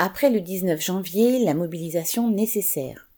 Après 0.00 0.30
le 0.30 0.40
19 0.40 0.80
janvier, 0.80 1.40
la 1.40 1.54
mobilisation 1.54 2.30
nécessaire. 2.30 3.08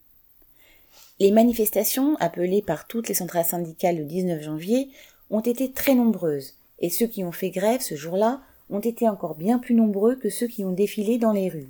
Les 1.19 1.31
manifestations 1.31 2.17
appelées 2.21 2.63
par 2.63 2.87
toutes 2.87 3.09
les 3.09 3.15
centrales 3.15 3.45
syndicales 3.45 3.99
le 3.99 4.05
19 4.05 4.43
janvier 4.43 4.89
ont 5.29 5.41
été 5.41 5.71
très 5.73 5.95
nombreuses, 5.95 6.55
et 6.79 6.89
ceux 6.89 7.07
qui 7.07 7.23
ont 7.23 7.33
fait 7.33 7.51
grève 7.51 7.83
ce 7.83 7.97
jour-là 7.97 8.41
ont 8.71 8.81
été 8.81 9.07
encore 9.11 9.35
bien 9.35 9.59
plus 9.59 9.75
nombreux 9.75 10.17
que 10.17 10.31
ceux 10.31 10.47
qui 10.47 10.65
ont 10.65 10.73
défilé 10.73 11.19
dans 11.19 11.33
les 11.33 11.51
rues. 11.51 11.69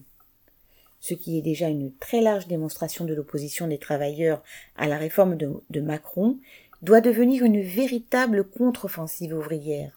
Ce 1.00 1.14
qui 1.14 1.36
est 1.36 1.42
déjà 1.42 1.66
une 1.66 1.92
très 1.92 2.20
large 2.20 2.46
démonstration 2.46 3.04
de 3.04 3.12
l'opposition 3.12 3.66
des 3.66 3.78
travailleurs 3.78 4.44
à 4.76 4.86
la 4.86 4.96
réforme 4.96 5.36
de, 5.36 5.50
de 5.70 5.80
Macron 5.80 6.36
doit 6.82 7.00
devenir 7.00 7.42
une 7.44 7.62
véritable 7.62 8.44
contre-offensive 8.44 9.36
ouvrière. 9.36 9.90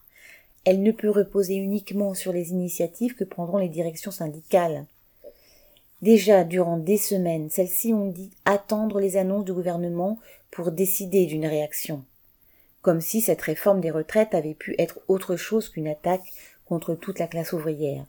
Elle 0.66 0.82
ne 0.82 0.92
peut 0.92 1.12
reposer 1.12 1.54
uniquement 1.54 2.16
sur 2.16 2.34
les 2.34 2.50
initiatives 2.50 3.14
que 3.14 3.24
prendront 3.24 3.60
les 3.60 3.70
directions 3.70 4.10
syndicales. 4.10 4.88
Déjà, 6.04 6.44
durant 6.44 6.76
des 6.76 6.98
semaines, 6.98 7.50
celles-ci 7.50 7.94
ont 7.94 8.10
dit 8.10 8.30
attendre 8.44 9.00
les 9.00 9.16
annonces 9.16 9.46
du 9.46 9.54
gouvernement 9.54 10.20
pour 10.52 10.74
décider 10.74 11.26
d'une 11.26 11.46
réaction. 11.46 12.04
Comme 12.82 13.00
si 13.00 13.22
cette 13.22 13.42
réforme 13.42 13.80
des 13.80 13.90
retraites 13.90 14.34
avait 14.34 14.54
pu 14.54 14.76
être 14.78 15.00
autre 15.08 15.38
chose 15.38 15.70
qu'une 15.70 15.88
attaque 15.88 16.34
contre 16.66 16.94
toute 16.94 17.20
la 17.20 17.28
classe 17.28 17.54
ouvrière. 17.54 18.04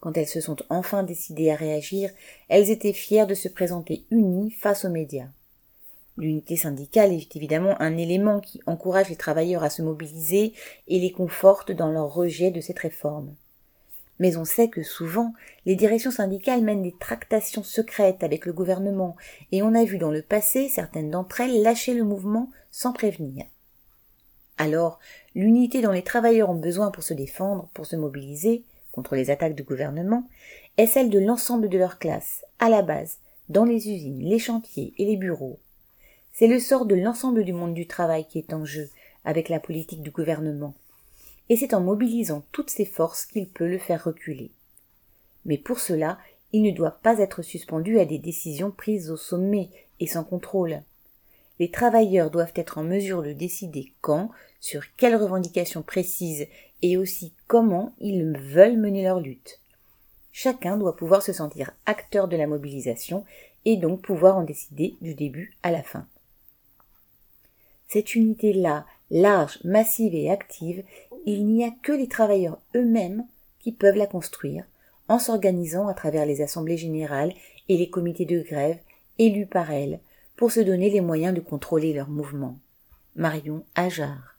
Quand 0.00 0.16
elles 0.16 0.26
se 0.26 0.40
sont 0.40 0.56
enfin 0.70 1.04
décidées 1.04 1.52
à 1.52 1.54
réagir, 1.54 2.10
elles 2.48 2.68
étaient 2.68 2.92
fières 2.92 3.28
de 3.28 3.34
se 3.34 3.46
présenter 3.46 4.02
unies 4.10 4.50
face 4.50 4.84
aux 4.84 4.90
médias. 4.90 5.28
L'unité 6.16 6.56
syndicale 6.56 7.12
est 7.12 7.36
évidemment 7.36 7.80
un 7.80 7.96
élément 7.96 8.40
qui 8.40 8.60
encourage 8.66 9.08
les 9.08 9.14
travailleurs 9.14 9.62
à 9.62 9.70
se 9.70 9.82
mobiliser 9.82 10.52
et 10.88 10.98
les 10.98 11.12
conforte 11.12 11.70
dans 11.70 11.92
leur 11.92 12.12
rejet 12.12 12.50
de 12.50 12.60
cette 12.60 12.80
réforme. 12.80 13.36
Mais 14.18 14.36
on 14.36 14.44
sait 14.44 14.68
que 14.68 14.82
souvent, 14.82 15.32
les 15.64 15.76
directions 15.76 16.10
syndicales 16.10 16.62
mènent 16.62 16.82
des 16.82 16.94
tractations 16.98 17.62
secrètes 17.62 18.24
avec 18.24 18.46
le 18.46 18.52
gouvernement, 18.52 19.16
et 19.52 19.62
on 19.62 19.74
a 19.74 19.84
vu 19.84 19.98
dans 19.98 20.10
le 20.10 20.22
passé 20.22 20.68
certaines 20.68 21.10
d'entre 21.10 21.40
elles 21.40 21.62
lâcher 21.62 21.94
le 21.94 22.04
mouvement 22.04 22.50
sans 22.70 22.92
prévenir. 22.92 23.44
Alors, 24.58 24.98
l'unité 25.34 25.82
dont 25.82 25.92
les 25.92 26.02
travailleurs 26.02 26.50
ont 26.50 26.56
besoin 26.56 26.90
pour 26.90 27.04
se 27.04 27.14
défendre, 27.14 27.68
pour 27.74 27.86
se 27.86 27.96
mobiliser 27.96 28.64
contre 28.90 29.14
les 29.14 29.30
attaques 29.30 29.54
du 29.54 29.62
gouvernement, 29.62 30.24
est 30.76 30.86
celle 30.86 31.10
de 31.10 31.20
l'ensemble 31.20 31.68
de 31.68 31.78
leur 31.78 31.98
classe, 31.98 32.44
à 32.58 32.68
la 32.68 32.82
base, 32.82 33.18
dans 33.48 33.64
les 33.64 33.88
usines, 33.88 34.20
les 34.20 34.40
chantiers 34.40 34.92
et 34.98 35.04
les 35.04 35.16
bureaux. 35.16 35.60
C'est 36.32 36.48
le 36.48 36.58
sort 36.58 36.86
de 36.86 36.96
l'ensemble 36.96 37.44
du 37.44 37.52
monde 37.52 37.74
du 37.74 37.86
travail 37.86 38.26
qui 38.26 38.38
est 38.38 38.52
en 38.52 38.64
jeu 38.64 38.90
avec 39.24 39.48
la 39.48 39.60
politique 39.60 40.02
du 40.02 40.10
gouvernement, 40.10 40.74
et 41.48 41.56
c'est 41.56 41.74
en 41.74 41.80
mobilisant 41.80 42.44
toutes 42.52 42.70
ses 42.70 42.84
forces 42.84 43.26
qu'il 43.26 43.48
peut 43.48 43.68
le 43.68 43.78
faire 43.78 44.04
reculer. 44.04 44.50
Mais 45.44 45.58
pour 45.58 45.80
cela, 45.80 46.18
il 46.52 46.62
ne 46.62 46.70
doit 46.70 46.98
pas 47.02 47.18
être 47.18 47.42
suspendu 47.42 47.98
à 47.98 48.04
des 48.04 48.18
décisions 48.18 48.70
prises 48.70 49.10
au 49.10 49.16
sommet 49.16 49.70
et 50.00 50.06
sans 50.06 50.24
contrôle. 50.24 50.82
Les 51.58 51.70
travailleurs 51.70 52.30
doivent 52.30 52.52
être 52.54 52.78
en 52.78 52.84
mesure 52.84 53.22
de 53.22 53.32
décider 53.32 53.92
quand, 54.00 54.30
sur 54.60 54.84
quelles 54.96 55.16
revendications 55.16 55.82
précises 55.82 56.46
et 56.82 56.96
aussi 56.96 57.32
comment 57.46 57.94
ils 57.98 58.36
veulent 58.38 58.78
mener 58.78 59.02
leur 59.02 59.20
lutte. 59.20 59.60
Chacun 60.32 60.76
doit 60.76 60.96
pouvoir 60.96 61.22
se 61.22 61.32
sentir 61.32 61.72
acteur 61.84 62.28
de 62.28 62.36
la 62.36 62.46
mobilisation 62.46 63.24
et 63.64 63.76
donc 63.76 64.02
pouvoir 64.02 64.36
en 64.36 64.44
décider 64.44 64.94
du 65.00 65.14
début 65.14 65.56
à 65.62 65.72
la 65.72 65.82
fin. 65.82 66.06
Cette 67.88 68.14
unité-là, 68.14 68.86
large, 69.10 69.58
massive 69.64 70.14
et 70.14 70.30
active, 70.30 70.84
il 71.26 71.46
n'y 71.46 71.64
a 71.64 71.70
que 71.70 71.92
les 71.92 72.08
travailleurs 72.08 72.60
eux-mêmes 72.74 73.24
qui 73.60 73.72
peuvent 73.72 73.96
la 73.96 74.06
construire, 74.06 74.64
en 75.08 75.18
s'organisant 75.18 75.88
à 75.88 75.94
travers 75.94 76.26
les 76.26 76.40
assemblées 76.40 76.76
générales 76.76 77.34
et 77.68 77.76
les 77.76 77.90
comités 77.90 78.24
de 78.24 78.40
grève 78.40 78.78
élus 79.18 79.46
par 79.46 79.70
elles, 79.72 80.00
pour 80.36 80.52
se 80.52 80.60
donner 80.60 80.90
les 80.90 81.00
moyens 81.00 81.34
de 81.34 81.40
contrôler 81.40 81.92
leurs 81.92 82.10
mouvements. 82.10 82.58
Marion 83.16 83.64
Ajar 83.74 84.37